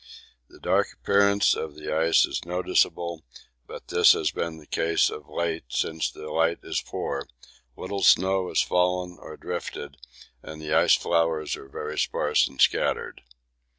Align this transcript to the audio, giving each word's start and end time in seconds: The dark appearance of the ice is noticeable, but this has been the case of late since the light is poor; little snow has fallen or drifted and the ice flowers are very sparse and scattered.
The 0.49 0.59
dark 0.59 0.87
appearance 0.93 1.53
of 1.53 1.75
the 1.75 1.95
ice 1.95 2.25
is 2.25 2.43
noticeable, 2.43 3.23
but 3.67 3.89
this 3.89 4.13
has 4.13 4.31
been 4.31 4.57
the 4.57 4.65
case 4.65 5.11
of 5.11 5.29
late 5.29 5.65
since 5.69 6.09
the 6.09 6.27
light 6.31 6.57
is 6.63 6.81
poor; 6.81 7.27
little 7.77 8.01
snow 8.01 8.47
has 8.47 8.63
fallen 8.63 9.19
or 9.21 9.37
drifted 9.37 9.97
and 10.41 10.59
the 10.59 10.73
ice 10.73 10.95
flowers 10.95 11.55
are 11.55 11.69
very 11.69 11.99
sparse 11.99 12.47
and 12.47 12.59
scattered. 12.59 13.21